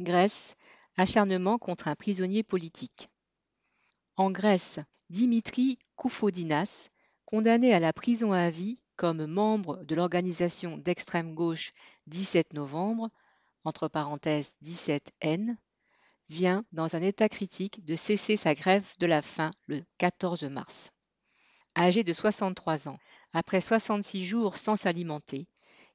[0.00, 0.56] Grèce,
[0.96, 3.08] acharnement contre un prisonnier politique.
[4.16, 6.90] En Grèce, Dimitri Koufodinas,
[7.26, 11.72] condamné à la prison à vie comme membre de l'organisation d'extrême gauche
[12.08, 13.08] 17 novembre,
[13.64, 15.56] entre parenthèses 17N,
[16.28, 20.90] vient, dans un état critique, de cesser sa grève de la faim le 14 mars.
[21.76, 22.98] Âgé de 63 ans,
[23.32, 25.46] après 66 jours sans s'alimenter,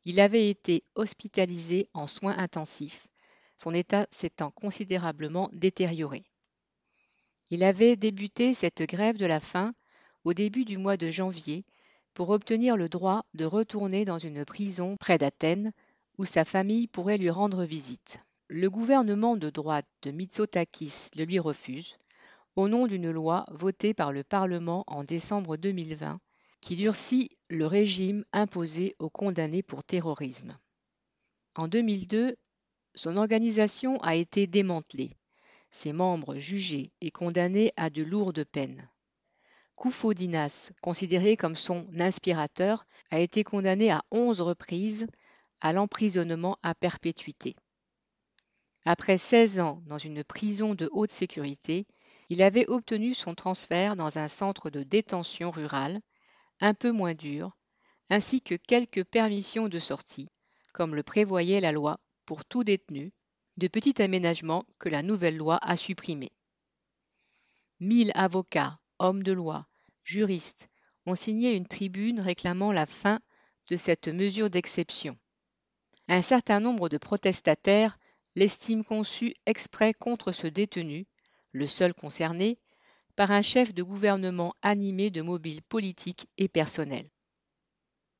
[0.05, 3.07] il avait été hospitalisé en soins intensifs,
[3.61, 6.23] son état s'étant considérablement détérioré.
[7.49, 9.73] Il avait débuté cette grève de la faim
[10.23, 11.65] au début du mois de janvier
[12.13, 15.73] pour obtenir le droit de retourner dans une prison près d'Athènes
[16.17, 18.19] où sa famille pourrait lui rendre visite.
[18.47, 21.97] Le gouvernement de droite de Mitsotakis le lui refuse,
[22.55, 26.19] au nom d'une loi votée par le Parlement en décembre 2020
[26.61, 30.57] qui durcit le régime imposé aux condamnés pour terrorisme.
[31.55, 32.35] En 2002,
[32.99, 35.15] son organisation a été démantelée,
[35.71, 38.89] ses membres jugés et condamnés à de lourdes peines.
[39.77, 45.07] Koufodinas, considéré comme son inspirateur, a été condamné à 11 reprises
[45.61, 47.55] à l'emprisonnement à perpétuité.
[48.83, 51.87] Après 16 ans dans une prison de haute sécurité,
[52.27, 56.01] il avait obtenu son transfert dans un centre de détention rural,
[56.59, 57.55] un peu moins dur,
[58.09, 60.27] ainsi que quelques permissions de sortie,
[60.73, 61.97] comme le prévoyait la loi
[62.29, 63.11] pour tout détenu,
[63.57, 66.31] de petits aménagements que la nouvelle loi a supprimés.
[67.79, 69.65] Mille avocats, hommes de loi,
[70.03, 70.69] juristes
[71.07, 73.19] ont signé une tribune réclamant la fin
[73.69, 75.17] de cette mesure d'exception.
[76.07, 77.97] Un certain nombre de protestataires
[78.35, 81.07] l'estiment conçue exprès contre ce détenu,
[81.51, 82.59] le seul concerné,
[83.15, 87.09] par un chef de gouvernement animé de mobiles politiques et personnels.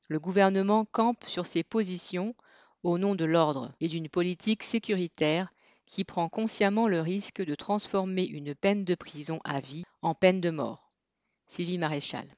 [0.08, 2.34] Le gouvernement campe sur ses positions
[2.82, 5.52] au nom de l'ordre et d'une politique sécuritaire
[5.86, 10.40] qui prend consciemment le risque de transformer une peine de prison à vie en peine
[10.40, 10.92] de mort.
[11.48, 12.36] Sylvie Maréchal.